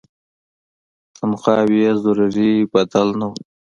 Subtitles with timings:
[1.17, 3.37] تنخواوې یې ضروري بدل نه وو.